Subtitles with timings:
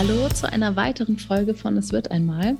[0.00, 2.56] Hallo zu einer weiteren Folge von Es wird einmal.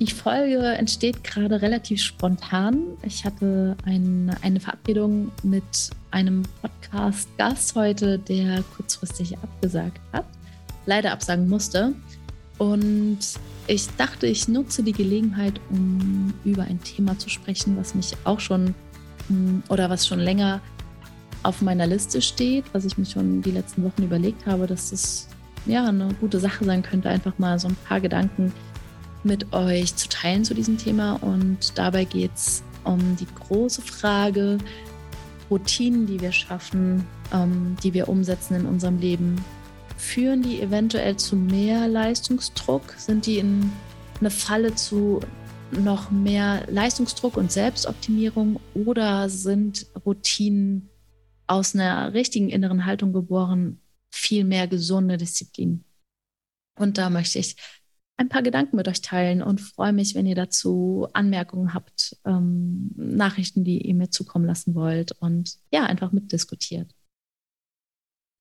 [0.00, 2.78] Die Folge entsteht gerade relativ spontan.
[3.04, 5.62] Ich hatte ein, eine Verabredung mit
[6.10, 10.24] einem Podcast-Gast heute, der kurzfristig abgesagt hat,
[10.84, 11.94] leider absagen musste.
[12.58, 13.20] Und
[13.68, 18.40] ich dachte, ich nutze die Gelegenheit, um über ein Thema zu sprechen, was mich auch
[18.40, 18.74] schon
[19.28, 20.60] hm, oder was schon länger
[21.44, 25.28] auf meiner Liste steht, was ich mir schon die letzten Wochen überlegt habe, dass es
[25.66, 28.52] ja, eine gute Sache sein könnte, einfach mal so ein paar Gedanken
[29.24, 31.14] mit euch zu teilen zu diesem Thema.
[31.22, 34.58] Und dabei geht es um die große Frage,
[35.50, 39.36] Routinen, die wir schaffen, ähm, die wir umsetzen in unserem Leben,
[39.96, 42.94] führen die eventuell zu mehr Leistungsdruck?
[42.96, 43.72] Sind die in
[44.20, 45.20] eine Falle zu
[45.70, 50.88] noch mehr Leistungsdruck und Selbstoptimierung oder sind Routinen
[51.46, 55.84] aus einer richtigen inneren Haltung geboren viel mehr gesunde Disziplin.
[56.78, 57.56] Und da möchte ich
[58.16, 62.90] ein paar Gedanken mit euch teilen und freue mich, wenn ihr dazu Anmerkungen habt, ähm,
[62.96, 66.92] Nachrichten, die ihr mir zukommen lassen wollt und ja, einfach mitdiskutiert.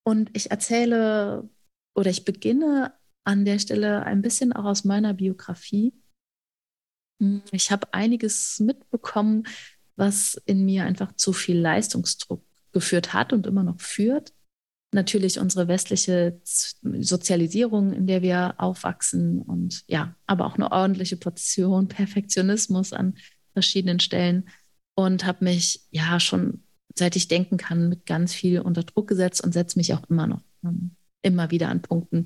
[0.03, 1.47] Und ich erzähle
[1.95, 2.93] oder ich beginne
[3.23, 5.93] an der Stelle ein bisschen auch aus meiner Biografie.
[7.51, 9.45] Ich habe einiges mitbekommen,
[9.95, 14.33] was in mir einfach zu viel Leistungsdruck geführt hat und immer noch führt
[14.91, 21.87] natürlich unsere westliche Sozialisierung, in der wir aufwachsen und ja, aber auch eine ordentliche Portion
[21.87, 23.15] Perfektionismus an
[23.53, 24.49] verschiedenen Stellen.
[24.95, 26.63] Und habe mich ja schon
[26.97, 30.25] seit ich denken kann mit ganz viel unter Druck gesetzt und setze mich auch immer
[30.25, 32.25] noch ähm, immer wieder an Punkten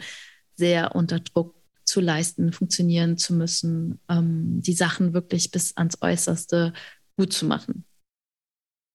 [0.55, 6.73] sehr unter Druck zu leisten, funktionieren zu müssen, ähm, die Sachen wirklich bis ans Äußerste
[7.17, 7.85] gut zu machen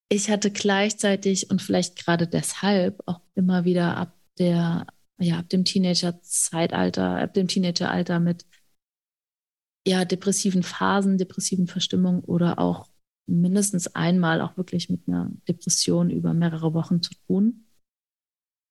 [0.09, 4.87] ich hatte gleichzeitig und vielleicht gerade deshalb auch immer wieder ab der,
[5.19, 8.45] ja, ab dem Teenager-Zeitalter, ab dem Teenageralter mit
[9.85, 12.89] ja, depressiven Phasen, depressiven Verstimmungen oder auch
[13.25, 17.65] mindestens einmal auch wirklich mit einer Depression über mehrere Wochen zu tun.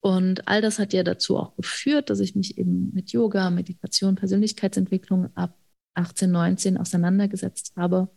[0.01, 4.15] Und all das hat ja dazu auch geführt, dass ich mich eben mit Yoga, Meditation,
[4.15, 5.57] Persönlichkeitsentwicklung ab
[5.95, 8.09] 18, 19 auseinandergesetzt habe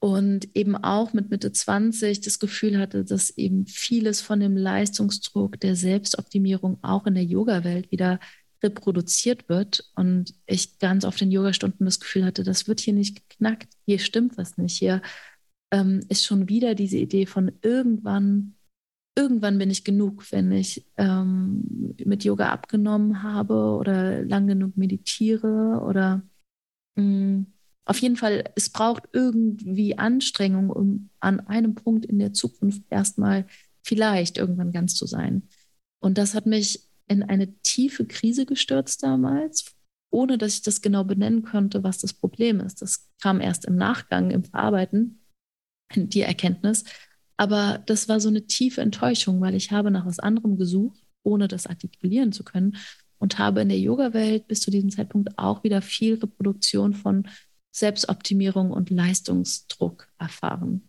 [0.00, 5.58] und eben auch mit Mitte 20 das Gefühl hatte, dass eben vieles von dem Leistungsdruck
[5.60, 8.20] der Selbstoptimierung auch in der Yoga-Welt wieder
[8.62, 13.28] reproduziert wird und ich ganz oft in Yogastunden das Gefühl hatte, das wird hier nicht
[13.28, 15.02] geknackt, hier stimmt was nicht, hier
[15.72, 18.56] ähm, ist schon wieder diese Idee von irgendwann,
[19.16, 25.82] irgendwann bin ich genug, wenn ich ähm, mit Yoga abgenommen habe oder lang genug meditiere
[25.86, 26.22] oder
[26.96, 27.46] mh, mm,
[27.88, 33.46] auf jeden Fall, es braucht irgendwie Anstrengung, um an einem Punkt in der Zukunft erstmal
[33.82, 35.48] vielleicht irgendwann ganz zu sein.
[36.00, 39.74] Und das hat mich in eine tiefe Krise gestürzt damals,
[40.10, 42.82] ohne dass ich das genau benennen konnte, was das Problem ist.
[42.82, 45.20] Das kam erst im Nachgang, im Verarbeiten,
[45.94, 46.84] die Erkenntnis.
[47.38, 51.48] Aber das war so eine tiefe Enttäuschung, weil ich habe nach was anderem gesucht, ohne
[51.48, 52.76] das artikulieren zu können
[53.16, 57.26] und habe in der Yoga-Welt bis zu diesem Zeitpunkt auch wieder viel Reproduktion von
[57.78, 60.88] Selbstoptimierung und Leistungsdruck erfahren.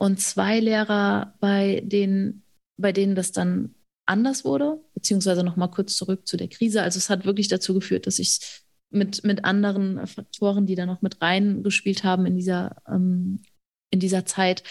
[0.00, 2.44] Und zwei Lehrer, bei denen,
[2.76, 3.74] bei denen das dann
[4.06, 6.82] anders wurde, beziehungsweise nochmal kurz zurück zu der Krise.
[6.82, 11.02] Also es hat wirklich dazu geführt, dass ich mit, mit anderen Faktoren, die da noch
[11.02, 13.42] mit reingespielt haben in dieser, ähm,
[13.90, 14.62] in dieser Zeit,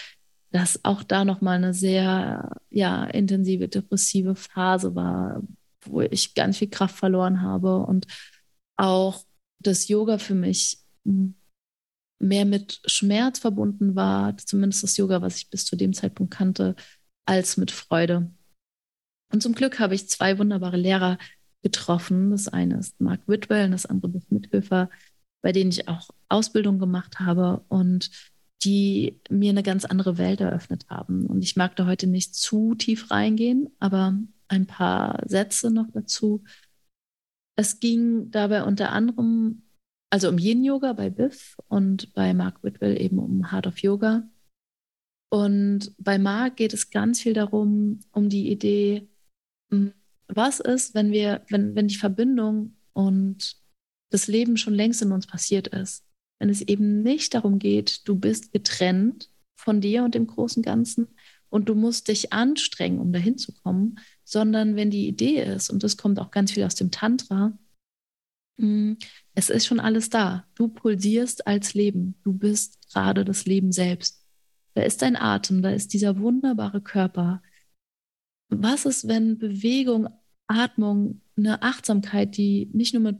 [0.50, 5.42] dass auch da nochmal eine sehr ja, intensive depressive Phase war,
[5.82, 8.06] wo ich ganz viel Kraft verloren habe und
[8.76, 9.24] auch
[9.60, 10.78] das Yoga für mich
[12.20, 16.74] mehr mit Schmerz verbunden war, zumindest das Yoga, was ich bis zu dem Zeitpunkt kannte,
[17.26, 18.30] als mit Freude.
[19.32, 21.18] Und zum Glück habe ich zwei wunderbare Lehrer
[21.62, 22.30] getroffen.
[22.30, 24.90] Das eine ist Mark Whitwell und das andere ist Mithöfer,
[25.42, 28.10] bei denen ich auch Ausbildung gemacht habe und
[28.64, 31.26] die mir eine ganz andere Welt eröffnet haben.
[31.26, 34.18] Und ich mag da heute nicht zu tief reingehen, aber
[34.48, 36.42] ein paar Sätze noch dazu.
[37.56, 39.67] Es ging dabei unter anderem
[40.10, 44.28] also um Yin Yoga bei Biff und bei Mark Whitwell eben um Heart of Yoga.
[45.30, 49.08] Und bei Marc geht es ganz viel darum, um die Idee,
[49.70, 49.92] hm,
[50.26, 53.56] was ist, wenn wir, wenn, wenn die Verbindung und
[54.10, 56.04] das Leben schon längst in uns passiert ist.
[56.38, 61.08] Wenn es eben nicht darum geht, du bist getrennt von dir und dem großen Ganzen
[61.50, 65.82] und du musst dich anstrengen, um dahin zu kommen, sondern wenn die Idee ist, und
[65.82, 67.58] das kommt auch ganz viel aus dem Tantra,
[69.34, 70.44] es ist schon alles da.
[70.54, 72.16] Du pulsierst als Leben.
[72.24, 74.24] Du bist gerade das Leben selbst.
[74.74, 77.42] Da ist dein Atem, da ist dieser wunderbare Körper.
[78.48, 80.08] Was ist, wenn Bewegung,
[80.46, 83.18] Atmung, eine Achtsamkeit, die nicht nur mit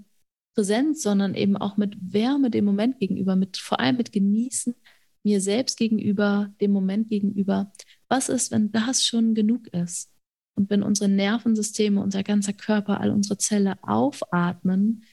[0.55, 4.75] Präsenz, sondern eben auch mit Wärme dem Moment gegenüber, mit vor allem mit Genießen,
[5.25, 7.73] mir selbst gegenüber, dem Moment gegenüber.
[8.08, 10.11] Was ist, wenn das schon genug ist?
[10.56, 15.05] Und wenn unsere Nervensysteme, unser ganzer Körper, all unsere Zellen aufatmen,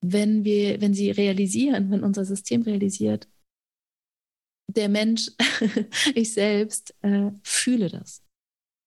[0.00, 3.28] wenn wir, wenn sie realisieren, wenn unser System realisiert,
[4.68, 5.30] der Mensch,
[6.14, 8.22] ich selbst, äh, fühle das.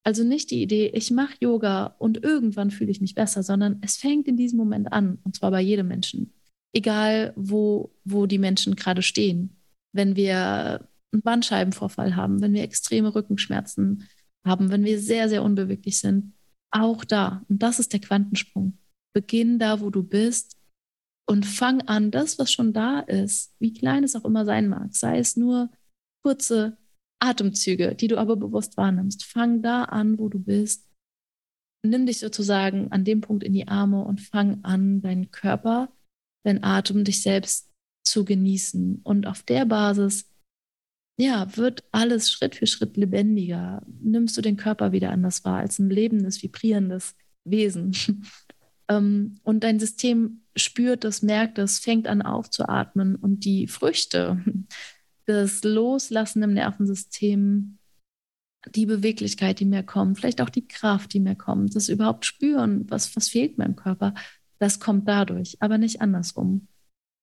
[0.05, 3.97] Also nicht die Idee, ich mache Yoga und irgendwann fühle ich mich besser, sondern es
[3.97, 6.33] fängt in diesem Moment an, und zwar bei jedem Menschen.
[6.73, 9.55] Egal, wo, wo die Menschen gerade stehen.
[9.93, 14.07] Wenn wir einen Bandscheibenvorfall haben, wenn wir extreme Rückenschmerzen
[14.45, 16.33] haben, wenn wir sehr, sehr unbeweglich sind,
[16.71, 17.45] auch da.
[17.47, 18.77] Und das ist der Quantensprung.
[19.13, 20.57] Beginn da, wo du bist
[21.25, 24.95] und fang an, das, was schon da ist, wie klein es auch immer sein mag,
[24.95, 25.69] sei es nur
[26.23, 26.77] kurze
[27.19, 29.23] Atemzüge, die du aber bewusst wahrnimmst.
[29.23, 30.89] Fang da an, wo du bist.
[31.85, 35.93] Nimm dich sozusagen an dem Punkt in die Arme und fang an, deinen Körper,
[36.45, 37.71] deinen Atem, dich selbst
[38.05, 39.01] zu genießen.
[39.03, 40.29] Und auf der Basis,
[41.19, 43.85] ja, wird alles Schritt für Schritt lebendiger.
[44.01, 47.15] Nimmst du den Körper wieder anders wahr als ein lebendes, vibrierendes
[47.45, 47.95] Wesen.
[48.89, 54.43] Ähm, und dein System spürt das, merkt es, fängt an aufzuatmen und die Früchte,
[55.25, 57.77] das Loslassen im Nervensystem,
[58.69, 62.89] die Beweglichkeit, die mehr kommt, vielleicht auch die Kraft, die mehr kommt, das überhaupt spüren,
[62.89, 64.13] was, was fehlt meinem Körper,
[64.59, 66.67] das kommt dadurch, aber nicht andersrum.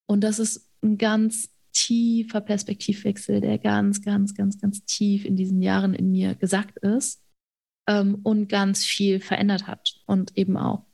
[0.06, 5.63] Und das ist ein ganz tiefer Perspektivwechsel, der ganz, ganz, ganz, ganz tief in diesen
[5.63, 7.23] Jahren in mir gesagt ist
[7.89, 10.85] ähm, und ganz viel verändert hat und eben auch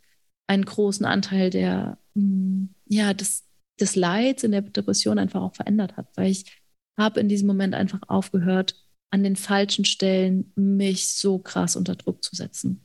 [0.47, 3.45] einen großen Anteil der, mm, ja, des,
[3.81, 6.63] des Leids in der Depression einfach auch verändert hat, weil ich
[6.99, 12.25] habe in diesem Moment einfach aufgehört, an den falschen Stellen mich so krass unter Druck
[12.25, 12.85] zu setzen.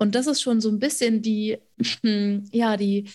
[0.00, 1.58] Und das ist schon so ein bisschen die,
[2.52, 3.10] ja, die,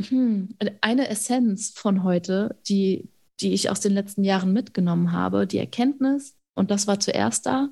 [0.00, 3.10] hm, eine Essenz von heute, die,
[3.40, 7.70] die ich aus den letzten Jahren mitgenommen habe, die Erkenntnis, und das war zuerst da,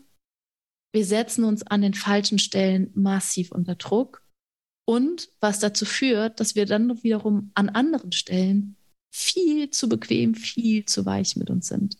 [0.93, 4.23] wir setzen uns an den falschen Stellen massiv unter Druck
[4.87, 8.77] und was dazu führt, dass wir dann wiederum an anderen Stellen
[9.11, 11.97] viel zu bequem, viel zu weich mit uns sind.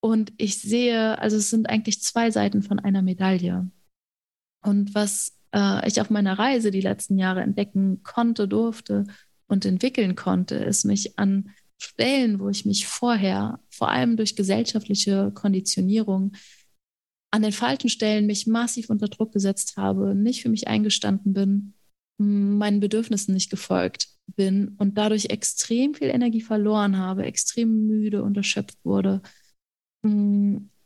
[0.00, 3.70] Und ich sehe, also es sind eigentlich zwei Seiten von einer Medaille.
[4.62, 9.04] Und was äh, ich auf meiner Reise die letzten Jahre entdecken konnte, durfte
[9.46, 15.30] und entwickeln konnte, ist mich an Stellen, wo ich mich vorher, vor allem durch gesellschaftliche
[15.34, 16.32] Konditionierung,
[17.30, 21.74] an den falschen Stellen mich massiv unter Druck gesetzt habe, nicht für mich eingestanden bin,
[22.18, 28.36] meinen Bedürfnissen nicht gefolgt bin und dadurch extrem viel Energie verloren habe, extrem müde und
[28.36, 29.22] erschöpft wurde,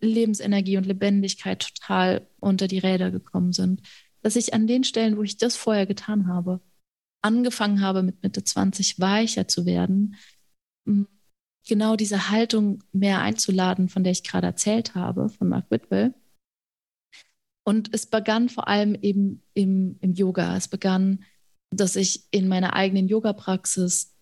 [0.00, 3.82] Lebensenergie und Lebendigkeit total unter die Räder gekommen sind,
[4.22, 6.60] dass ich an den Stellen, wo ich das vorher getan habe,
[7.22, 10.16] angefangen habe, mit Mitte 20 weicher zu werden,
[11.66, 16.14] genau diese Haltung mehr einzuladen, von der ich gerade erzählt habe, von Mark Whitwell,
[17.64, 20.56] und es begann vor allem eben im, im Yoga.
[20.56, 21.24] Es begann,
[21.70, 24.14] dass ich in meiner eigenen Yoga-Praxis,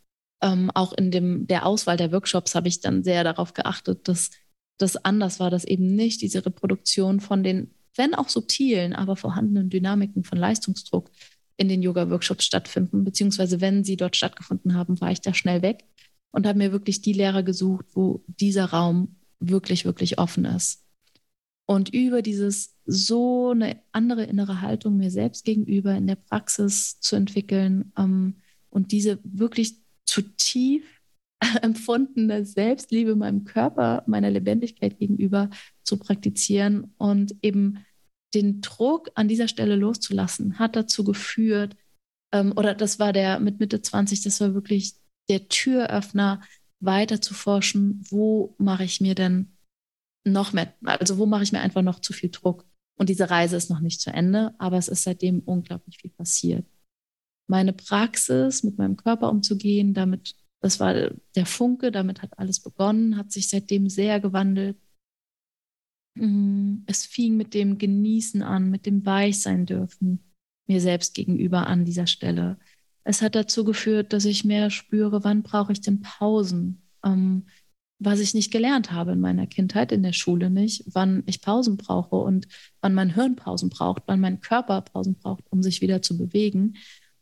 [0.43, 4.31] ähm, auch in dem, der Auswahl der Workshops, habe ich dann sehr darauf geachtet, dass
[4.77, 9.71] das anders war, dass eben nicht diese Reproduktion von den, wenn auch subtilen, aber vorhandenen
[9.71, 11.11] Dynamiken von Leistungsdruck
[11.57, 15.85] in den Yoga-Workshops stattfinden, beziehungsweise wenn sie dort stattgefunden haben, war ich da schnell weg
[16.31, 20.85] und habe mir wirklich die Lehrer gesucht, wo dieser Raum wirklich, wirklich offen ist.
[21.71, 27.15] Und über dieses so eine andere innere Haltung mir selbst gegenüber in der Praxis zu
[27.15, 28.37] entwickeln ähm,
[28.71, 30.85] und diese wirklich zu tief
[31.63, 35.51] empfundene Selbstliebe meinem Körper, meiner Lebendigkeit gegenüber
[35.83, 37.85] zu praktizieren und eben
[38.35, 41.77] den Druck an dieser Stelle loszulassen, hat dazu geführt,
[42.33, 44.95] ähm, oder das war der mit Mitte 20, das war wirklich
[45.29, 46.41] der Türöffner,
[46.81, 49.58] weiter zu forschen, wo mache ich mir denn
[50.33, 52.65] noch mehr, also wo mache ich mir einfach noch zu viel Druck?
[52.99, 56.67] Und diese Reise ist noch nicht zu Ende, aber es ist seitdem unglaublich viel passiert.
[57.49, 63.17] Meine Praxis, mit meinem Körper umzugehen, damit, das war der Funke, damit hat alles begonnen,
[63.17, 64.77] hat sich seitdem sehr gewandelt.
[66.17, 70.25] Mm, es fing mit dem Genießen an, mit dem Weichsein dürfen
[70.69, 72.59] mir selbst gegenüber an dieser Stelle.
[73.03, 77.47] Es hat dazu geführt, dass ich mehr spüre, wann brauche ich denn Pausen, ähm,
[77.99, 81.77] was ich nicht gelernt habe in meiner Kindheit, in der Schule nicht, wann ich Pausen
[81.77, 82.47] brauche und
[82.81, 86.77] wann mein Hirn Pausen braucht, wann mein Körper Pausen braucht, um sich wieder zu bewegen.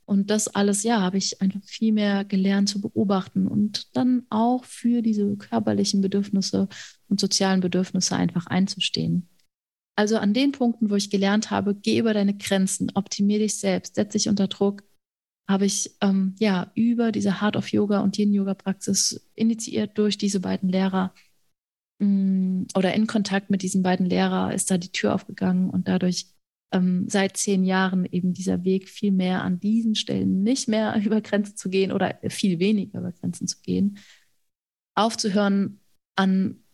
[0.04, 4.64] Und das alles, ja, habe ich einfach viel mehr gelernt zu beobachten und dann auch
[4.64, 6.68] für diese körperlichen Bedürfnisse
[7.09, 9.28] und sozialen Bedürfnisse einfach einzustehen.
[9.97, 13.95] Also an den Punkten, wo ich gelernt habe, geh über deine Grenzen, optimier dich selbst,
[13.95, 14.85] setz dich unter Druck,
[15.48, 20.18] habe ich ähm, ja über diese Heart of Yoga und Yin Yoga Praxis initiiert durch
[20.18, 21.14] diese beiden Lehrer.
[21.98, 25.88] Mh, mm, oder in Kontakt mit diesen beiden Lehrer ist da die Tür aufgegangen und
[25.88, 26.26] dadurch
[26.72, 31.20] ähm, seit zehn Jahren eben dieser Weg viel mehr an diesen Stellen nicht mehr über
[31.20, 33.98] Grenzen zu gehen oder viel weniger über Grenzen zu gehen,
[34.96, 35.80] aufzuhören
[36.16, 36.64] an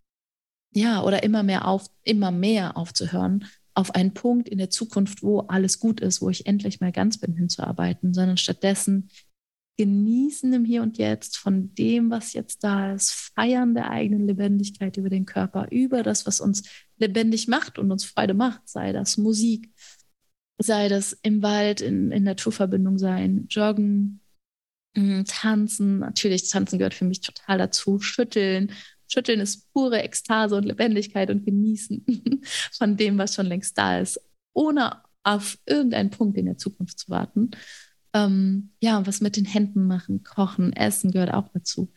[0.75, 5.41] ja oder immer mehr auf immer mehr aufzuhören auf einen Punkt in der Zukunft, wo
[5.41, 9.09] alles gut ist, wo ich endlich mal ganz bin, hinzuarbeiten, sondern stattdessen
[9.79, 14.97] genießen im Hier und Jetzt von dem, was jetzt da ist, feiern der eigenen Lebendigkeit
[14.97, 16.63] über den Körper, über das, was uns
[16.99, 19.71] lebendig macht und uns Freude macht, sei das Musik,
[20.59, 24.21] sei das im Wald, in, in Naturverbindung sein, joggen,
[24.95, 26.01] mm, tanzen.
[26.01, 28.73] Natürlich, tanzen gehört für mich total dazu, schütteln,
[29.13, 32.05] Schütteln ist pure Ekstase und Lebendigkeit und Genießen
[32.73, 34.19] von dem, was schon längst da ist,
[34.55, 37.51] ohne auf irgendeinen Punkt in der Zukunft zu warten.
[38.15, 41.93] Ähm, ja, was mit den Händen machen, kochen, essen gehört auch dazu.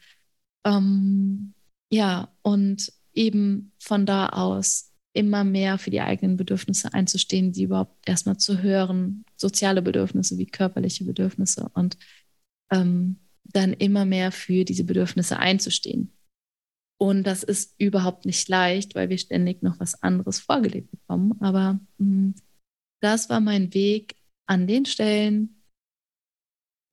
[0.66, 1.54] Ähm,
[1.90, 8.08] ja, und eben von da aus immer mehr für die eigenen Bedürfnisse einzustehen, die überhaupt
[8.08, 11.98] erstmal zu hören, soziale Bedürfnisse wie körperliche Bedürfnisse und
[12.72, 16.12] ähm, dann immer mehr für diese Bedürfnisse einzustehen.
[16.98, 21.36] Und das ist überhaupt nicht leicht, weil wir ständig noch was anderes vorgelebt bekommen.
[21.42, 22.36] Aber mh, hm,
[23.02, 24.16] das war mein Weg
[24.48, 25.62] an den Stellen,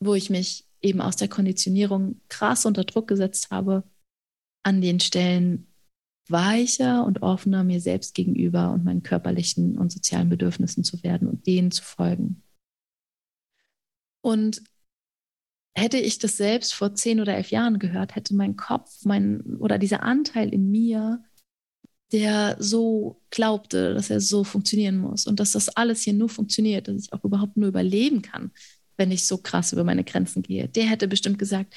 [0.01, 3.85] wo ich mich eben aus der Konditionierung krass unter Druck gesetzt habe,
[4.65, 5.69] an den Stellen
[6.29, 11.47] weicher und offener mir selbst gegenüber und meinen körperlichen und sozialen Bedürfnissen zu werden und
[11.47, 12.43] denen zu folgen.
[14.23, 14.63] Und
[15.75, 19.79] Hätte ich das selbst vor zehn oder elf Jahren gehört, hätte mein Kopf, mein oder
[19.79, 21.25] dieser Anteil in mir,
[22.13, 26.89] der so glaubte, dass er so funktionieren muss und dass das alles hier nur funktioniert,
[26.89, 28.53] dass ich auch überhaupt nur überleben kann,
[28.99, 31.75] wenn ich so krass über meine Grenzen gehe, der hätte bestimmt gesagt,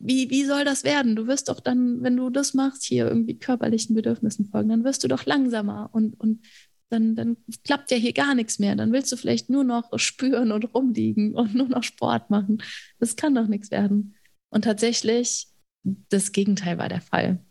[0.00, 1.16] wie, wie soll das werden?
[1.16, 5.02] Du wirst doch dann, wenn du das machst, hier irgendwie körperlichen Bedürfnissen folgen, dann wirst
[5.04, 6.40] du doch langsamer und, und
[6.90, 8.74] dann, dann klappt ja hier gar nichts mehr.
[8.76, 12.62] Dann willst du vielleicht nur noch spüren und rumliegen und nur noch Sport machen.
[12.98, 14.14] Das kann doch nichts werden.
[14.50, 15.48] Und tatsächlich,
[15.82, 17.44] das Gegenteil war der Fall.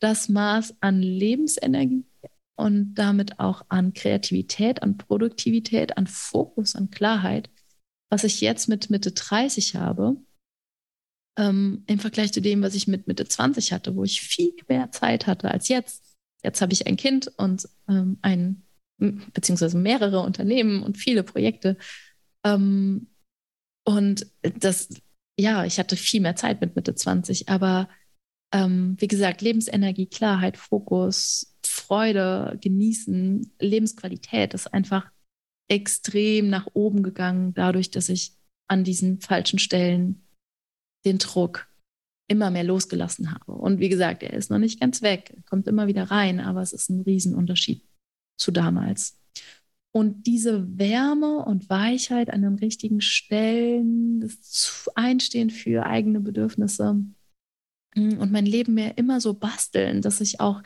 [0.00, 2.04] Das Maß an Lebensenergie
[2.56, 7.50] und damit auch an Kreativität, an Produktivität, an Fokus, an Klarheit,
[8.10, 10.16] was ich jetzt mit Mitte 30 habe,
[11.36, 14.92] ähm, im Vergleich zu dem, was ich mit Mitte 20 hatte, wo ich viel mehr
[14.92, 16.16] Zeit hatte als jetzt.
[16.44, 18.62] Jetzt habe ich ein Kind und ähm, ein
[19.32, 21.76] beziehungsweise mehrere Unternehmen und viele Projekte.
[22.44, 23.08] Ähm,
[23.84, 24.88] und das,
[25.38, 27.88] ja, ich hatte viel mehr Zeit mit Mitte 20, aber
[28.52, 35.10] ähm, wie gesagt, Lebensenergie, Klarheit, Fokus, Freude, Genießen, Lebensqualität ist einfach
[35.68, 38.32] extrem nach oben gegangen, dadurch, dass ich
[38.68, 40.26] an diesen falschen Stellen
[41.04, 41.68] den Druck
[42.28, 43.52] immer mehr losgelassen habe.
[43.52, 46.72] Und wie gesagt, er ist noch nicht ganz weg, kommt immer wieder rein, aber es
[46.72, 47.82] ist ein Riesenunterschied
[48.36, 49.18] zu damals.
[49.96, 57.04] Und diese Wärme und Weichheit an den richtigen Stellen, das Einstehen für eigene Bedürfnisse
[57.94, 60.62] hm, und mein Leben mehr immer so basteln, dass ich auch,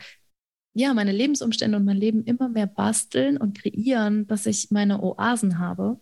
[0.75, 5.59] ja, meine Lebensumstände und mein Leben immer mehr basteln und kreieren, dass ich meine Oasen
[5.59, 5.99] habe.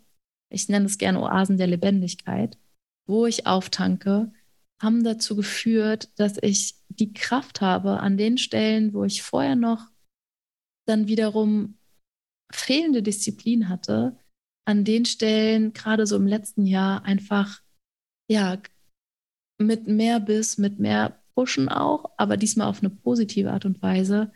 [0.49, 2.57] Ich nenne es gerne Oasen der Lebendigkeit,
[3.07, 4.31] wo ich auftanke,
[4.81, 9.89] haben dazu geführt, dass ich die Kraft habe, an den Stellen, wo ich vorher noch
[10.87, 11.77] dann wiederum
[12.51, 14.17] fehlende Disziplin hatte,
[14.65, 17.61] an den Stellen, gerade so im letzten Jahr, einfach,
[18.29, 18.61] ja,
[19.59, 24.31] mit mehr Biss, mit mehr Pushen auch, aber diesmal auf eine positive Art und Weise,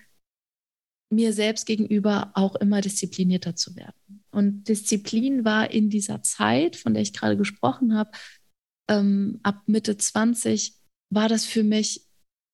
[1.11, 4.23] mir selbst gegenüber auch immer disziplinierter zu werden.
[4.31, 8.11] Und Disziplin war in dieser Zeit, von der ich gerade gesprochen habe,
[8.89, 10.77] ähm, ab Mitte 20,
[11.13, 12.07] war das für mich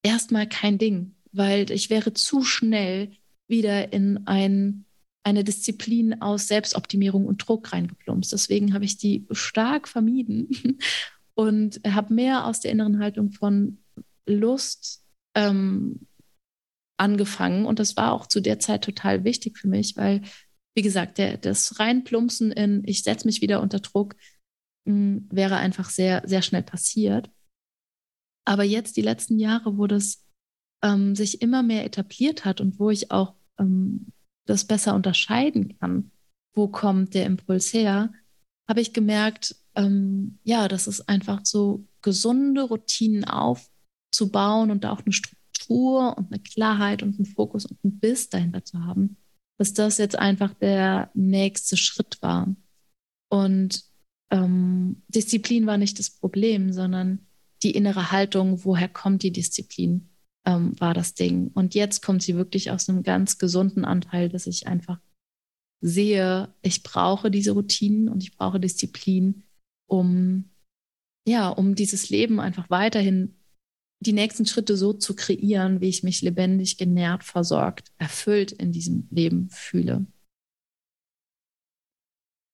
[0.04, 3.12] erstmal kein Ding, weil ich wäre zu schnell
[3.48, 4.86] wieder in ein,
[5.24, 8.32] eine Disziplin aus Selbstoptimierung und Druck reingeplumpst.
[8.32, 10.50] Deswegen habe ich die stark vermieden
[11.36, 13.80] und habe mehr aus der inneren Haltung von
[14.25, 15.04] Lust,
[15.36, 16.08] ähm,
[16.98, 20.22] angefangen und das war auch zu der Zeit total wichtig für mich, weil,
[20.75, 24.16] wie gesagt, der, das Reinplumpsen in, ich setze mich wieder unter Druck,
[24.86, 27.30] mh, hm, wäre einfach sehr, sehr schnell passiert.
[28.46, 30.25] Aber jetzt, die letzten Jahre, wo das
[30.84, 34.08] ähm, sich immer mehr etabliert hat und wo ich auch ähm,
[34.46, 36.12] das besser unterscheiden kann,
[36.56, 38.12] wo kommt der Impuls her,
[38.68, 45.02] habe ich gemerkt, ähm, ja, das ist einfach so gesunde Routinen aufzubauen und da auch
[45.06, 49.18] eine Struktur und eine Klarheit und einen Fokus und einen Biss dahinter zu haben,
[49.58, 52.56] dass das jetzt einfach der nächste Schritt war.
[53.30, 53.84] Und
[54.32, 57.28] ähm, Disziplin war nicht das Problem, sondern
[57.64, 60.10] die innere Haltung, woher kommt die Disziplin,
[60.48, 61.51] ähm, war das Ding.
[61.54, 65.00] Und jetzt kommt sie wirklich aus einem ganz gesunden Anteil, dass ich einfach
[65.82, 69.44] sehe, ich brauche diese Routinen und ich brauche Disziplin,
[69.88, 70.50] um
[71.27, 73.36] ja, um dieses Leben einfach weiterhin
[74.00, 79.08] die nächsten Schritte so zu kreieren, wie ich mich lebendig, genährt, versorgt, erfüllt in diesem
[79.12, 80.06] Leben fühle.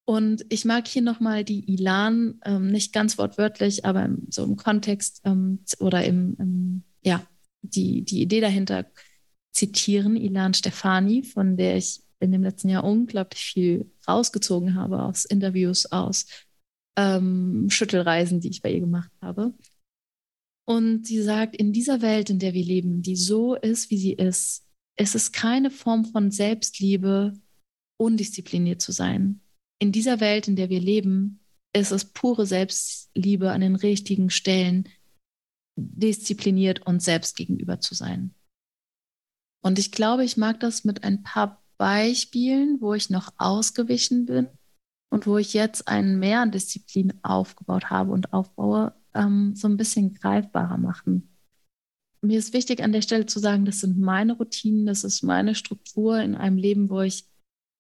[0.06, 4.56] Und ich mag hier nochmal die Ilan, ähm, nicht ganz wortwörtlich, aber im, so im
[4.56, 7.26] Kontext ähm, oder im, im, ja,
[7.64, 8.86] die, die Idee dahinter
[9.52, 15.26] zitieren, Ilan Stefani, von der ich in dem letzten Jahr unglaublich viel rausgezogen habe aus
[15.26, 16.26] Interviews, aus
[16.98, 19.54] ähm, Schüttelreisen, die ich bei ihr gemacht habe.
[20.66, 24.14] Und sie sagt, in dieser Welt, in der wir leben, die so ist, wie sie
[24.14, 24.66] ist,
[24.98, 27.34] ist es keine Form von Selbstliebe,
[28.00, 29.42] undiszipliniert zu sein.
[29.80, 31.42] In dieser Welt, in der wir leben,
[31.74, 34.88] ist es pure Selbstliebe an den richtigen Stellen,
[35.76, 38.34] diszipliniert und selbst gegenüber zu sein.
[39.62, 44.48] Und ich glaube, ich mag das mit ein paar Beispielen, wo ich noch ausgewichen bin
[45.10, 49.78] und wo ich jetzt einen mehr an Disziplin aufgebaut habe und aufbaue, ähm, so ein
[49.78, 51.30] bisschen greifbarer machen.
[52.22, 55.56] Mir ist wichtig an der Stelle zu sagen, das sind meine Routinen, das ist meine
[55.56, 57.26] Struktur in einem Leben, wo ich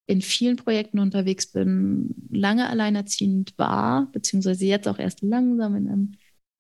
[0.05, 6.11] in vielen Projekten unterwegs bin, lange alleinerziehend war, beziehungsweise jetzt auch erst langsam in einem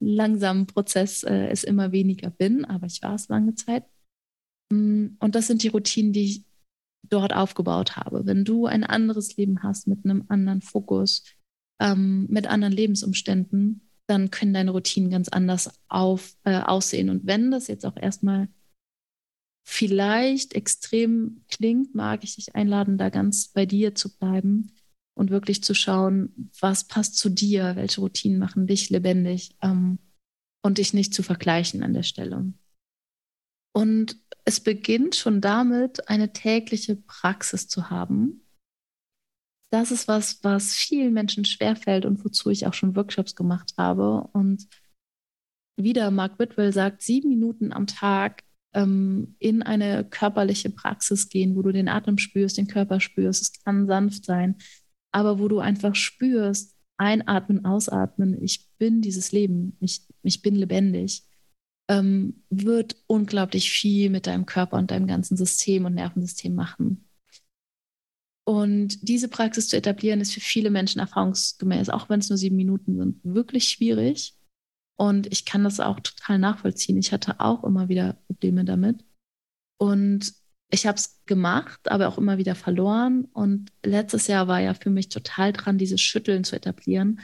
[0.03, 3.85] langsamen Prozess äh, es immer weniger bin, aber ich war es lange Zeit.
[4.71, 6.45] Mm, und das sind die Routinen, die ich
[7.09, 8.25] dort aufgebaut habe.
[8.25, 11.23] Wenn du ein anderes Leben hast mit einem anderen Fokus,
[11.81, 17.09] ähm, mit anderen Lebensumständen, dann können deine Routinen ganz anders auf, äh, aussehen.
[17.09, 18.49] Und wenn das jetzt auch erstmal
[19.65, 24.71] vielleicht extrem klingt, mag ich dich einladen, da ganz bei dir zu bleiben
[25.15, 29.99] und wirklich zu schauen, was passt zu dir, welche Routinen machen dich lebendig ähm,
[30.63, 32.51] und dich nicht zu vergleichen an der Stelle.
[33.75, 38.43] Und es beginnt schon damit, eine tägliche Praxis zu haben,
[39.73, 44.29] das ist was, was vielen Menschen schwerfällt und wozu ich auch schon Workshops gemacht habe.
[44.31, 44.67] Und
[45.77, 48.43] wieder, Mark Whitwell sagt, sieben Minuten am Tag
[48.75, 53.41] ähm, in eine körperliche Praxis gehen, wo du den Atem spürst, den Körper spürst.
[53.41, 54.57] Es kann sanft sein,
[55.13, 61.23] aber wo du einfach spürst, einatmen, ausatmen, ich bin dieses Leben, ich, ich bin lebendig,
[61.89, 67.07] ähm, wird unglaublich viel mit deinem Körper und deinem ganzen System und Nervensystem machen.
[68.45, 72.57] Und diese Praxis zu etablieren, ist für viele Menschen erfahrungsgemäß, auch wenn es nur sieben
[72.57, 74.35] Minuten sind, wirklich schwierig.
[74.97, 76.97] Und ich kann das auch total nachvollziehen.
[76.97, 79.03] Ich hatte auch immer wieder Probleme damit.
[79.77, 80.33] Und
[80.73, 83.25] ich habe es gemacht, aber auch immer wieder verloren.
[83.25, 87.21] Und letztes Jahr war ja für mich total dran, dieses Schütteln zu etablieren.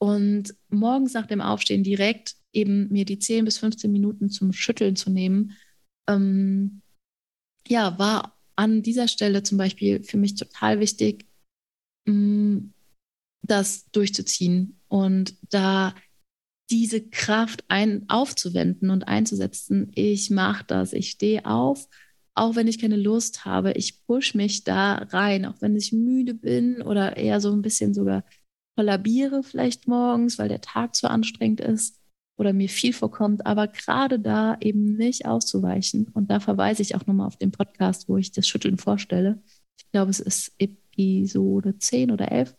[0.00, 4.94] Und morgens nach dem Aufstehen direkt eben mir die 10 bis 15 Minuten zum Schütteln
[4.94, 5.56] zu nehmen,
[6.08, 6.82] ähm,
[7.66, 11.26] ja, war an dieser Stelle zum Beispiel für mich total wichtig,
[12.06, 12.58] mm,
[13.42, 15.94] das durchzuziehen und da
[16.70, 19.90] diese Kraft ein, aufzuwenden und einzusetzen.
[19.94, 21.88] Ich mache das, ich stehe auf,
[22.34, 23.72] auch wenn ich keine Lust habe.
[23.72, 27.94] Ich push mich da rein, auch wenn ich müde bin oder eher so ein bisschen
[27.94, 28.24] sogar
[28.76, 32.00] kollabiere vielleicht morgens, weil der Tag zu anstrengend ist
[32.36, 36.08] oder mir viel vorkommt, aber gerade da eben nicht auszuweichen.
[36.14, 39.40] Und da verweise ich auch nochmal auf den Podcast, wo ich das Schütteln vorstelle.
[39.78, 42.56] Ich glaube, es ist Episode 10 oder 11.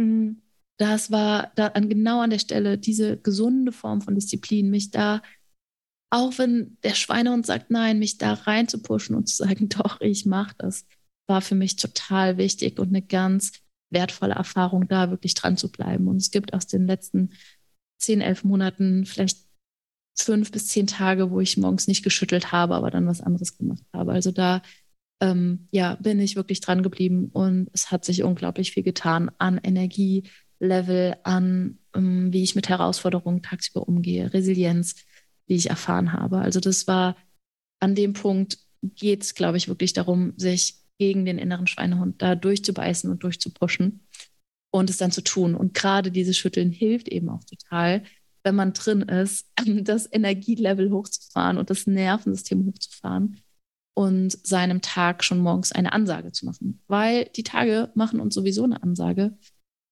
[0.00, 0.30] Mm,
[0.78, 5.22] das war da an, genau an der Stelle diese gesunde Form von Disziplin, mich da,
[6.10, 10.00] auch wenn der Schweinehund sagt nein, mich da rein zu pushen und zu sagen, doch,
[10.00, 10.86] ich mache das,
[11.26, 13.52] war für mich total wichtig und eine ganz
[13.90, 16.08] wertvolle Erfahrung, da wirklich dran zu bleiben.
[16.08, 17.30] Und es gibt aus den letzten
[17.98, 19.38] zehn, elf Monaten vielleicht
[20.16, 23.82] fünf bis zehn Tage, wo ich morgens nicht geschüttelt habe, aber dann was anderes gemacht
[23.92, 24.12] habe.
[24.12, 24.62] Also da
[25.20, 29.58] ähm, ja, bin ich wirklich dran geblieben und es hat sich unglaublich viel getan an
[29.62, 34.96] Energielevel, an ähm, wie ich mit Herausforderungen tagsüber umgehe, Resilienz,
[35.48, 36.38] wie ich erfahren habe.
[36.38, 37.16] Also das war
[37.80, 42.34] an dem Punkt geht es, glaube ich, wirklich darum, sich gegen den inneren Schweinehund da
[42.34, 44.06] durchzubeißen und durchzupushen
[44.70, 45.54] und es dann zu tun.
[45.54, 48.02] Und gerade dieses Schütteln hilft eben auch total,
[48.44, 49.50] wenn man drin ist,
[49.82, 53.40] das Energielevel hochzufahren und das Nervensystem hochzufahren
[53.94, 56.82] und seinem Tag schon morgens eine Ansage zu machen.
[56.86, 59.36] Weil die Tage machen uns sowieso eine Ansage.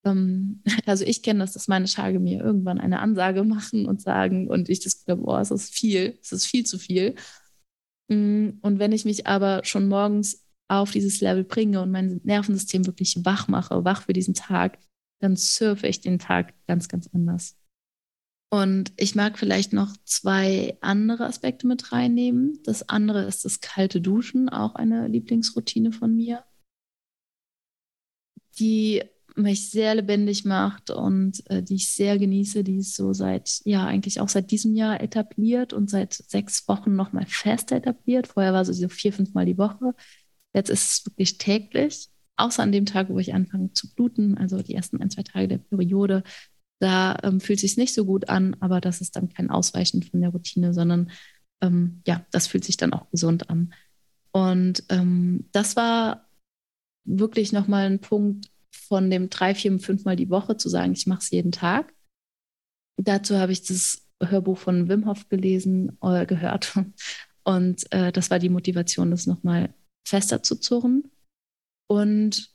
[0.07, 4.49] Ähm, also ich kenne das, dass meine Tage mir irgendwann eine Ansage machen und sagen
[4.49, 7.17] und ich das glaube, boah, es ist viel, es ist viel zu viel.
[8.09, 12.87] Mm, und wenn ich mich aber schon morgens auf dieses Level bringe und mein Nervensystem
[12.87, 14.79] wirklich wach mache, wach für diesen Tag,
[15.21, 17.57] dann surfe ich den Tag ganz, ganz anders.
[18.53, 22.61] Und ich mag vielleicht noch zwei andere Aspekte mit reinnehmen.
[22.65, 26.45] Das andere ist das kalte Duschen, auch eine Lieblingsroutine von mir,
[28.59, 29.03] die
[29.37, 33.87] mich sehr lebendig macht und äh, die ich sehr genieße, die ist so seit, ja,
[33.87, 38.29] eigentlich auch seit diesem Jahr etabliert und seit sechs Wochen nochmal fest etabliert.
[38.29, 39.95] Vorher war es so vier, fünf Mal die Woche.
[40.55, 44.63] Jetzt ist es wirklich täglich, außer an dem Tag, wo ich anfange zu bluten, also
[44.63, 46.23] die ersten ein, zwei Tage der Periode.
[46.79, 50.21] Da ähm, fühlt sich nicht so gut an, aber das ist dann kein Ausweichen von
[50.21, 51.11] der Routine, sondern
[51.61, 53.75] ähm, ja, das fühlt sich dann auch gesund an.
[54.33, 56.27] Und ähm, das war
[57.05, 61.07] wirklich nochmal ein Punkt von dem drei, vier, fünf Mal die Woche zu sagen, ich
[61.07, 61.95] mache es jeden Tag.
[62.97, 66.79] Dazu habe ich das Hörbuch von Wim Hof gelesen, äh, gehört.
[67.45, 69.73] Und äh, das war die Motivation, das nochmal
[70.07, 71.11] fester zu zurren.
[71.89, 72.51] Und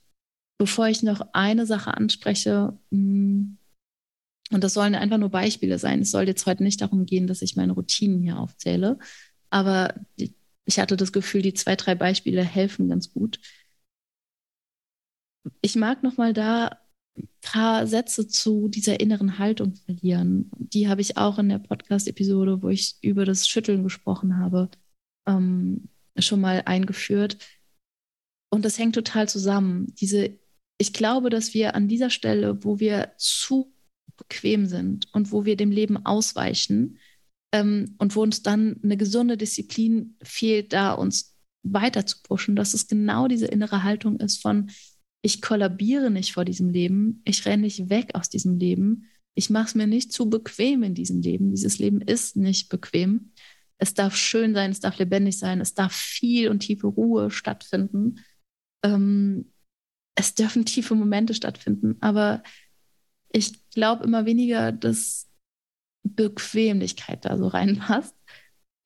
[0.58, 3.58] bevor ich noch eine Sache anspreche, mm,
[4.52, 7.42] und das sollen einfach nur Beispiele sein, es soll jetzt heute nicht darum gehen, dass
[7.42, 9.00] ich meine Routinen hier aufzähle,
[9.50, 9.96] aber
[10.66, 13.40] ich hatte das Gefühl, die zwei, drei Beispiele helfen ganz gut.
[15.62, 16.80] Ich mag noch mal da
[17.18, 20.50] ein paar Sätze zu dieser inneren Haltung verlieren.
[20.58, 24.70] Die habe ich auch in der Podcast-Episode, wo ich über das Schütteln gesprochen habe,
[25.28, 27.38] ähm, schon mal eingeführt.
[28.50, 29.94] Und das hängt total zusammen.
[29.96, 30.38] Diese,
[30.78, 33.74] ich glaube, dass wir an dieser Stelle, wo wir zu
[34.18, 37.00] bequem sind und wo wir dem Leben ausweichen
[37.54, 42.74] ähm, und wo uns dann eine gesunde Disziplin fehlt, da uns weiter zu pushen, dass
[42.74, 44.70] es genau diese innere Haltung ist von,
[45.22, 49.68] ich kollabiere nicht vor diesem Leben, ich renne nicht weg aus diesem Leben, ich mache
[49.68, 51.52] es mir nicht zu bequem in diesem Leben.
[51.52, 53.32] Dieses Leben ist nicht bequem.
[53.78, 58.20] Es darf schön sein, es darf lebendig sein, es darf viel und tiefe Ruhe stattfinden.
[58.84, 59.52] Ähm,
[60.16, 62.44] es dürfen tiefe Momente stattfinden, aber
[63.32, 65.30] ich glaube immer weniger, dass
[66.04, 68.16] Bequemlichkeit da so reinpasst.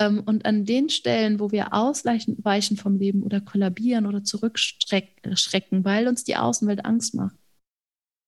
[0.01, 6.07] Ähm, und an den Stellen, wo wir ausweichen vom Leben oder kollabieren oder zurückschrecken, weil
[6.07, 7.37] uns die Außenwelt Angst macht,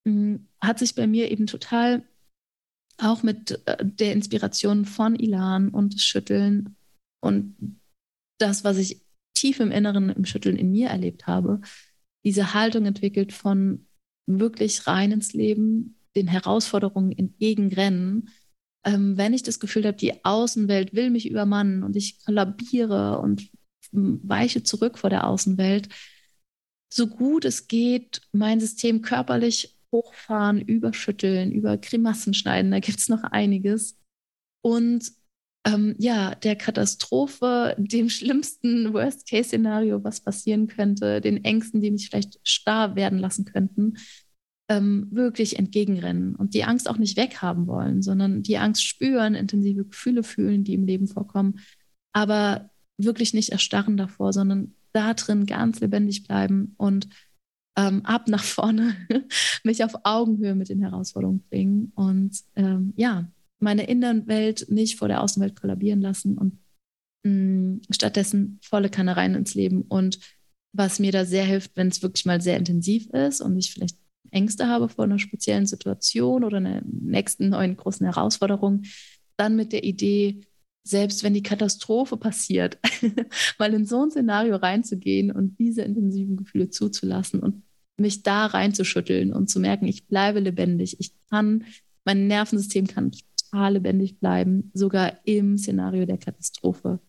[0.06, 2.02] hm, hat sich bei mir eben total
[2.98, 6.76] auch mit äh, der Inspiration von Ilan und Schütteln
[7.20, 7.78] und
[8.40, 9.02] das, was ich
[9.34, 11.60] tief im Inneren im Schütteln in mir erlebt habe,
[12.24, 13.86] diese Haltung entwickelt von
[14.26, 18.30] wirklich rein ins Leben, den Herausforderungen entgegenrennen.
[18.84, 23.50] Ähm, wenn ich das Gefühl habe, die Außenwelt will mich übermannen und ich kollabiere und
[23.92, 25.88] weiche zurück vor der Außenwelt,
[26.92, 33.08] so gut es geht, mein System körperlich hochfahren, überschütteln, über Grimassen schneiden, da gibt es
[33.08, 33.98] noch einiges.
[34.62, 35.12] Und
[35.66, 42.38] ähm, ja, der Katastrophe, dem schlimmsten Worst-Case-Szenario, was passieren könnte, den Ängsten, die mich vielleicht
[42.42, 43.96] starr werden lassen könnten,
[44.68, 49.84] ähm, wirklich entgegenrennen und die Angst auch nicht weghaben wollen, sondern die Angst spüren, intensive
[49.84, 51.60] Gefühle fühlen, die im Leben vorkommen,
[52.12, 57.08] aber wirklich nicht erstarren davor, sondern da drin ganz lebendig bleiben und
[57.78, 58.96] ähm, ab nach vorne,
[59.64, 65.22] mich auf Augenhöhe mit den Herausforderungen bringen und ähm, ja, meine Innenwelt nicht vor der
[65.22, 66.58] Außenwelt kollabieren lassen und
[67.24, 69.82] mm, stattdessen volle Kanne rein ins Leben.
[69.82, 70.18] Und
[70.72, 73.96] was mir da sehr hilft, wenn es wirklich mal sehr intensiv ist und ich vielleicht
[74.30, 78.82] Ängste habe vor einer speziellen Situation oder einer nächsten neuen großen Herausforderung,
[79.36, 80.40] dann mit der Idee,
[80.84, 82.78] selbst wenn die Katastrophe passiert,
[83.58, 87.62] mal in so ein Szenario reinzugehen und diese intensiven Gefühle zuzulassen und
[87.98, 91.00] mich da reinzuschütteln und zu merken, ich bleibe lebendig.
[91.00, 91.64] Ich kann,
[92.04, 93.12] mein Nervensystem kann
[93.50, 97.00] total lebendig bleiben, sogar im Szenario der Katastrophe.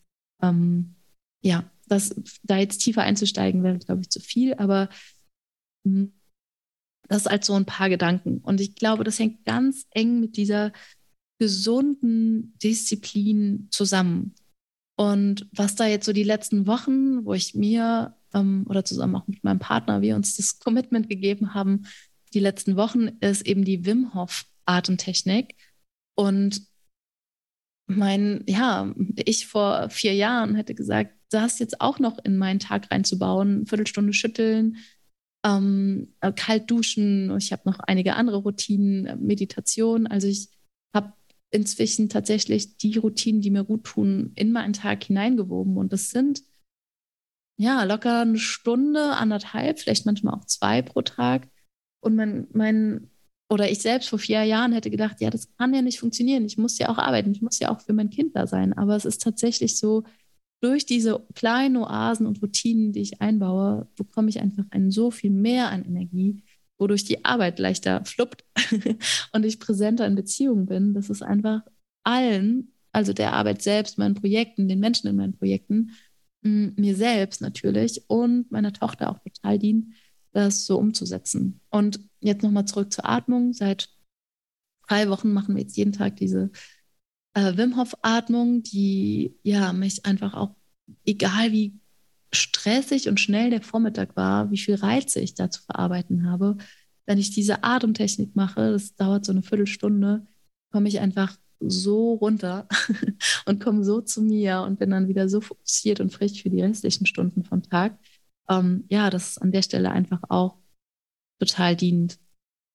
[0.42, 0.96] Ähm,
[1.42, 4.90] ja, das, da jetzt tiefer einzusteigen, wäre, glaube ich, zu viel, aber
[5.84, 6.14] mh, hm,
[7.10, 8.38] das ist halt so ein paar Gedanken.
[8.38, 10.72] Und ich glaube, das hängt ganz eng mit dieser
[11.40, 14.36] gesunden Disziplin zusammen.
[14.96, 19.28] Und was da jetzt so die letzten Wochen, wo ich mir ähm, oder zusammen auch
[19.28, 21.88] mit meinem Partner, wir uns das Commitment gegeben haben,
[22.34, 25.56] die letzten Wochen, ist eben die Wim Hof Atemtechnik.
[26.16, 26.62] Und
[27.88, 32.92] mein, ja, ich vor vier Jahren hätte gesagt, das jetzt auch noch in meinen Tag
[32.92, 34.78] reinzubauen, Viertelstunde schütteln,
[35.46, 37.36] ähm, äh, kalt duschen.
[37.38, 40.08] Ich habe noch einige andere Routinen, äh, Meditation.
[40.08, 40.50] Also ich
[40.94, 41.14] habe
[41.52, 45.78] inzwischen tatsächlich die Routinen, die mir gut tun, in meinen Tag hineingewoben.
[45.78, 46.44] Und das sind
[47.60, 51.50] ja locker eine Stunde, anderthalb, vielleicht manchmal auch zwei pro Tag.
[52.02, 53.10] Und mein, mein,
[53.52, 56.46] oder ich selbst vor vier Jahren hätte gedacht, ja, das kann ja nicht funktionieren.
[56.46, 58.74] Ich muss ja auch arbeiten, ich muss ja auch für mein Kind da sein.
[58.74, 60.04] Aber es ist tatsächlich so,
[60.62, 65.32] durch diese kleinen Oasen und Routinen, die ich einbaue, bekomme ich einfach ein so viel
[65.32, 66.44] mehr an Energie,
[66.78, 68.44] wodurch die Arbeit leichter fluppt
[69.34, 70.94] und ich präsenter in Beziehungen bin.
[70.94, 71.62] Das ist einfach
[72.04, 75.92] allen, also der Arbeit selbst, meinen Projekten, den Menschen in meinen Projekten,
[76.42, 79.94] mir selbst natürlich und meiner Tochter auch total dient,
[80.32, 81.60] das so umzusetzen.
[81.70, 83.52] Und jetzt nochmal zurück zur Atmung.
[83.54, 83.90] Seit
[84.88, 86.52] drei Wochen machen wir jetzt jeden Tag diese
[87.34, 90.56] äh, Wim Hof Atmung, die ja mich einfach auch,
[91.06, 91.80] egal wie
[92.32, 96.58] stressig und schnell der Vormittag war, wie viel Reize ich da zu verarbeiten habe,
[97.06, 100.28] wenn ich diese Atemtechnik mache, das dauert so eine Viertelstunde,
[100.72, 102.68] komme ich einfach so runter
[103.46, 106.62] und komme so zu mir und bin dann wieder so fokussiert und frisch für die
[106.62, 107.98] restlichen Stunden vom Tag.
[108.48, 110.58] Ähm, ja, das ist an der Stelle einfach auch
[111.40, 112.20] total dienend.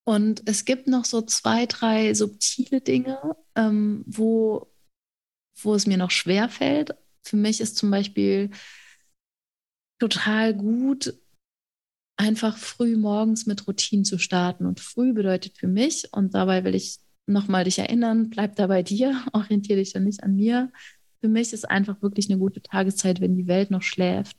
[0.04, 3.18] Und es gibt noch so zwei, drei subtile Dinge,
[3.54, 4.70] ähm, wo,
[5.62, 6.94] wo es mir noch schwer fällt.
[7.22, 8.50] Für mich ist zum Beispiel
[9.98, 11.14] total gut,
[12.16, 14.66] einfach früh morgens mit Routinen zu starten.
[14.66, 18.82] Und früh bedeutet für mich, und dabei will ich nochmal dich erinnern, bleib da bei
[18.82, 20.70] dir, orientiere dich dann nicht an mir.
[21.20, 24.36] Für mich ist einfach wirklich eine gute Tageszeit, wenn die Welt noch schläft,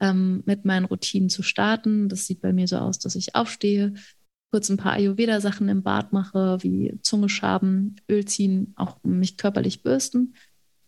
[0.00, 2.08] ähm, mit meinen Routinen zu starten.
[2.08, 3.94] Das sieht bei mir so aus, dass ich aufstehe,
[4.50, 9.82] kurz ein paar Ayurveda-Sachen im Bad mache, wie Zunge schaben, Öl ziehen, auch mich körperlich
[9.82, 10.34] bürsten.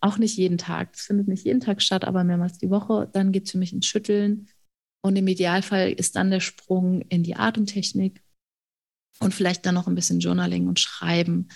[0.00, 0.92] Auch nicht jeden Tag.
[0.92, 3.08] Das findet nicht jeden Tag statt, aber mehrmals die Woche.
[3.12, 4.48] Dann geht es für mich ins Schütteln.
[5.02, 8.22] Und im Idealfall ist dann der Sprung in die Atemtechnik
[9.20, 11.48] und vielleicht dann noch ein bisschen Journaling und Schreiben.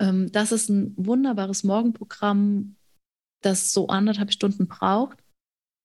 [0.00, 2.76] Ähm, das ist ein wunderbares Morgenprogramm,
[3.42, 5.18] das so anderthalb Stunden braucht.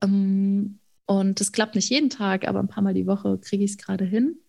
[0.03, 3.71] Ähm, und das klappt nicht jeden Tag, aber ein paar Mal die Woche kriege ich
[3.71, 4.39] es gerade hin.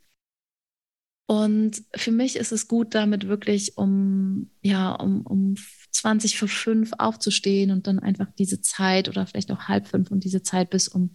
[1.31, 5.55] Und für mich ist es gut, damit wirklich um, ja, um, um
[5.93, 10.25] 20 vor fünf aufzustehen und dann einfach diese Zeit oder vielleicht auch halb fünf und
[10.25, 11.13] diese Zeit bis um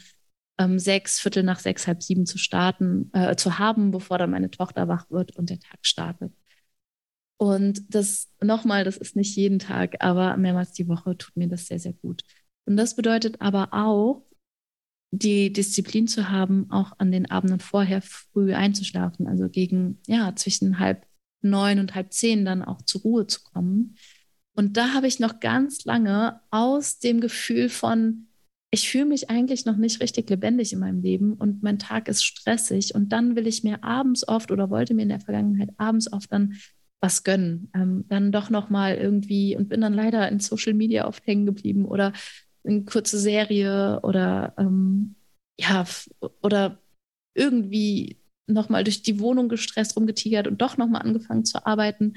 [0.57, 4.49] ähm, sechs, Viertel nach sechs, halb sieben zu starten, äh, zu haben, bevor dann meine
[4.49, 6.33] Tochter wach wird und der Tag startet.
[7.35, 11.65] Und das nochmal, das ist nicht jeden Tag, aber mehrmals die Woche tut mir das
[11.65, 12.23] sehr, sehr gut.
[12.65, 14.24] Und das bedeutet aber auch,
[15.11, 20.79] die Disziplin zu haben, auch an den Abenden vorher früh einzuschlafen, also gegen, ja, zwischen
[20.79, 21.05] halb
[21.41, 23.95] neun und halb zehn dann auch zur Ruhe zu kommen.
[24.55, 28.27] Und da habe ich noch ganz lange aus dem Gefühl von,
[28.71, 32.25] ich fühle mich eigentlich noch nicht richtig lebendig in meinem Leben und mein Tag ist
[32.25, 36.11] stressig und dann will ich mir abends oft oder wollte mir in der Vergangenheit abends
[36.11, 36.55] oft dann
[36.99, 41.07] was gönnen, ähm, dann doch noch mal irgendwie und bin dann leider in Social Media
[41.07, 42.13] oft hängen geblieben oder
[42.65, 45.15] eine kurze Serie oder ähm,
[45.59, 45.85] ja,
[46.41, 46.79] oder
[47.33, 52.15] irgendwie nochmal durch die Wohnung gestresst rumgetigert und doch nochmal angefangen zu arbeiten,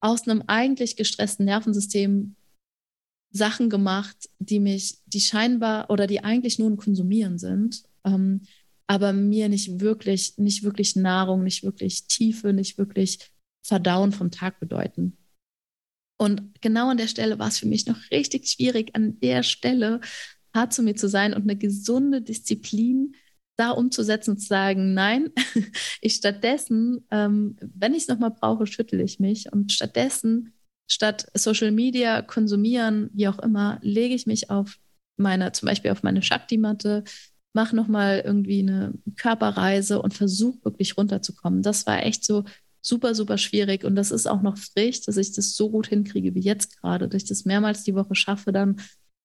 [0.00, 2.36] aus einem eigentlich gestressten Nervensystem
[3.32, 8.42] Sachen gemacht, die mich, die scheinbar oder die eigentlich nur ein Konsumieren sind, ähm,
[8.86, 13.32] aber mir nicht wirklich, nicht wirklich Nahrung, nicht wirklich Tiefe, nicht wirklich
[13.66, 15.16] Verdauen vom Tag bedeuten.
[16.18, 20.00] Und genau an der Stelle war es für mich noch richtig schwierig, an der Stelle
[20.54, 23.14] hart zu mir zu sein und eine gesunde Disziplin
[23.56, 25.30] da umzusetzen und zu sagen, nein,
[26.00, 30.52] ich stattdessen, ähm, wenn ich es nochmal brauche, schüttle ich mich und stattdessen,
[30.90, 34.78] statt Social Media konsumieren, wie auch immer, lege ich mich auf
[35.16, 37.04] meine, zum Beispiel auf meine Shakti-Matte,
[37.54, 41.62] mache nochmal irgendwie eine Körperreise und versuche wirklich runterzukommen.
[41.62, 42.44] Das war echt so
[42.86, 43.84] super, super schwierig.
[43.84, 47.08] Und das ist auch noch frisch, dass ich das so gut hinkriege wie jetzt gerade,
[47.08, 48.80] dass ich das mehrmals die Woche schaffe, dann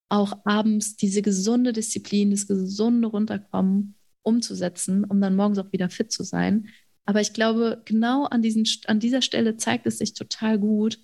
[0.08, 6.12] auch abends diese gesunde Disziplin, das gesunde Runterkommen umzusetzen, um dann morgens auch wieder fit
[6.12, 6.68] zu sein.
[7.04, 10.98] Aber ich glaube, genau an, diesen, an dieser Stelle zeigt es sich total gut,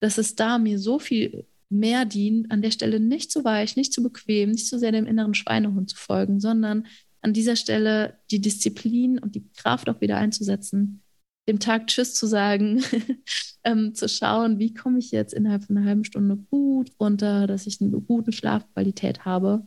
[0.00, 3.92] dass es da mir so viel mehr dient, an der Stelle nicht zu weich, nicht
[3.92, 6.86] zu bequem, nicht zu sehr dem inneren Schweinehund zu folgen, sondern
[7.20, 11.02] an dieser Stelle die Disziplin und die Kraft auch wieder einzusetzen,
[11.48, 12.84] dem Tag Tschüss zu sagen,
[13.64, 17.66] ähm, zu schauen, wie komme ich jetzt innerhalb von einer halben Stunde gut runter, dass
[17.66, 19.66] ich eine gute Schlafqualität habe.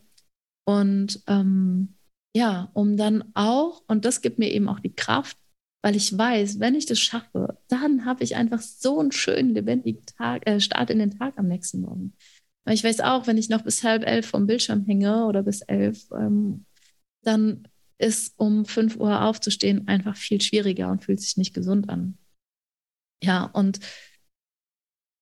[0.65, 1.95] Und ähm,
[2.35, 5.37] ja, um dann auch, und das gibt mir eben auch die Kraft,
[5.83, 10.05] weil ich weiß, wenn ich das schaffe, dann habe ich einfach so einen schönen, lebendigen
[10.05, 12.13] Tag, äh, Start in den Tag am nächsten Morgen.
[12.63, 15.61] Weil ich weiß auch, wenn ich noch bis halb elf vom Bildschirm hänge oder bis
[15.61, 16.65] elf, ähm,
[17.23, 17.67] dann
[18.01, 22.17] ist um fünf Uhr aufzustehen einfach viel schwieriger und fühlt sich nicht gesund an.
[23.23, 23.79] Ja, und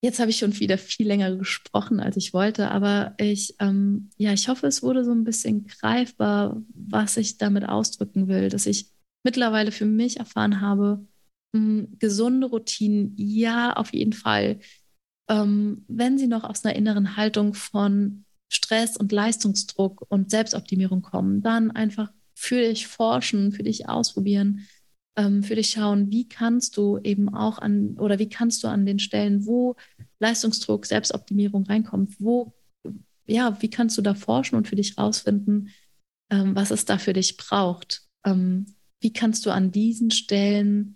[0.01, 4.31] jetzt habe ich schon wieder viel länger gesprochen, als ich wollte, aber ich, ähm, ja,
[4.31, 8.89] ich hoffe, es wurde so ein bisschen greifbar, was ich damit ausdrücken will, dass ich
[9.25, 11.05] mittlerweile für mich erfahren habe,
[11.53, 14.59] mh, hm, gesunde Routinen, ja, auf jeden Fall.
[15.29, 21.41] Ähm, wenn sie noch aus einer inneren Haltung von Stress und Leistungsdruck und Selbstoptimierung kommen,
[21.41, 24.65] dann einfach für dich forschen, für dich ausprobieren,
[25.17, 28.85] ähm, für dich schauen, wie kannst du eben auch an oder wie kannst du an
[28.85, 29.75] den Stellen, wo
[30.19, 32.53] Leistungsdruck, Selbstoptimierung reinkommt, wo,
[33.27, 35.71] ja, wie kannst du da forschen und für dich rausfinden,
[36.29, 38.03] ähm, was es da für dich braucht.
[38.25, 38.67] Ähm,
[39.01, 40.95] wie kannst du an diesen Stellen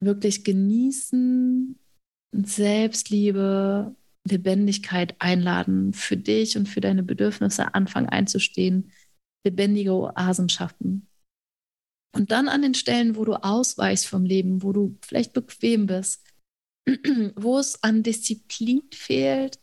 [0.00, 1.78] wirklich genießen,
[2.32, 3.94] Selbstliebe,
[4.28, 8.90] Lebendigkeit einladen, für dich und für deine Bedürfnisse anfangen einzustehen,
[9.46, 11.08] lebendige Oasen schaffen.
[12.14, 16.24] Und dann an den Stellen, wo du ausweichst vom Leben, wo du vielleicht bequem bist,
[17.36, 19.58] wo es an Disziplin fehlt,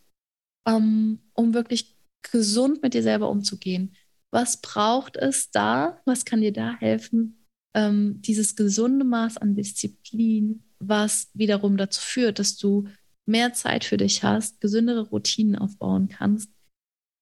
[0.66, 1.96] um, ähm, um wirklich
[2.32, 3.96] gesund mit dir selber umzugehen.
[4.32, 6.02] Was braucht es da?
[6.06, 7.44] Was kann dir da helfen?
[7.74, 12.88] ähm, dieses gesunde Maß an Disziplin, was wiederum dazu führt, dass du
[13.26, 16.52] mehr Zeit für dich hast, gesündere Routinen aufbauen kannst,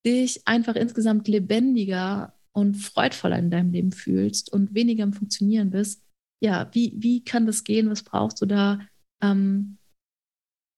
[0.06, 6.04] dich einfach insgesamt lebendiger und freudvoller in deinem Leben fühlst und weniger im Funktionieren bist.
[6.44, 7.90] Ja, wie, wie kann das gehen?
[7.90, 8.80] Was brauchst du da,
[9.22, 9.78] ähm,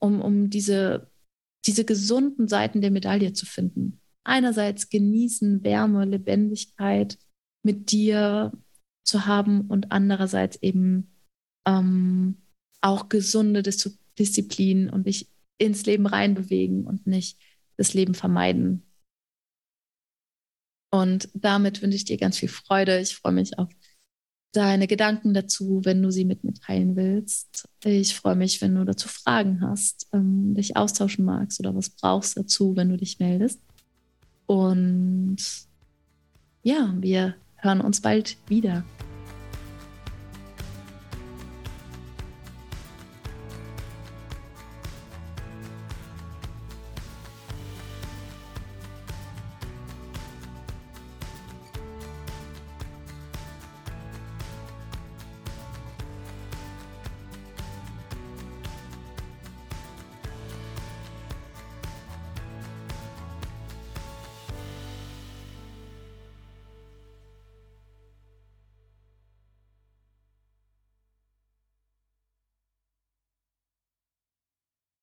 [0.01, 1.09] um, um diese,
[1.65, 3.99] diese gesunden Seiten der Medaille zu finden?
[4.25, 7.17] Einerseits genießen, Wärme, Lebendigkeit
[7.63, 8.51] mit dir,
[9.03, 11.11] zu haben und andererseits eben
[11.67, 12.37] ähm,
[12.81, 17.39] auch gesunde Dis Disziplin und dich ins Leben reinbewegen und nicht
[17.77, 18.83] das Leben vermeiden.
[20.93, 22.99] Und damit wünsche ich dir ganz viel Freude.
[22.99, 23.67] Ich freue mich auf
[24.51, 27.67] deine Gedanken dazu, wenn du sie mit mir teilen willst.
[27.83, 32.37] Ich freue mich, wenn du dazu Fragen hast, ähm, dich austauschen magst oder was brauchst
[32.37, 33.59] dazu, wenn du dich meldest.
[34.45, 35.37] Und
[36.61, 38.85] ja, wir hören uns bald wieder.